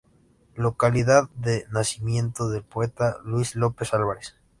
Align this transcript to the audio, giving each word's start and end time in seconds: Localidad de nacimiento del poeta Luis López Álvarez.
Localidad 0.55 1.29
de 1.35 1.67
nacimiento 1.69 2.49
del 2.49 2.63
poeta 2.63 3.17
Luis 3.23 3.55
López 3.55 3.93
Álvarez. 3.93 4.35